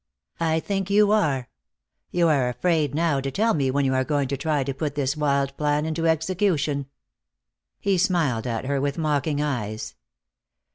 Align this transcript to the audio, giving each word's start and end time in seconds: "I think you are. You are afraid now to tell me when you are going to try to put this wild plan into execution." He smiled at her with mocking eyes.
"I 0.39 0.59
think 0.59 0.89
you 0.89 1.11
are. 1.11 1.47
You 2.09 2.27
are 2.27 2.49
afraid 2.49 2.95
now 2.95 3.21
to 3.21 3.29
tell 3.29 3.53
me 3.53 3.69
when 3.69 3.85
you 3.85 3.93
are 3.93 4.03
going 4.03 4.27
to 4.29 4.35
try 4.35 4.63
to 4.63 4.73
put 4.73 4.95
this 4.95 5.15
wild 5.15 5.55
plan 5.57 5.85
into 5.85 6.07
execution." 6.07 6.87
He 7.79 7.99
smiled 7.99 8.47
at 8.47 8.65
her 8.65 8.81
with 8.81 8.97
mocking 8.97 9.43
eyes. 9.43 9.93